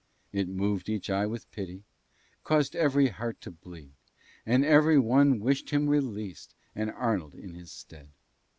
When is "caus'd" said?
2.43-2.75